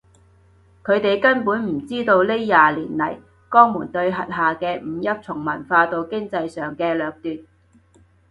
[0.83, 3.15] 佢哋根本唔知道呢廿年嚟
[3.51, 7.45] 江門對轄下嘅五邑從文化到經濟上嘅掠奪